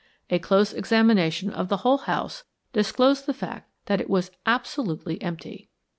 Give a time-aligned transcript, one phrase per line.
[0.31, 5.69] A close examination of the whole house disclosed the fact that it was absolutely empty.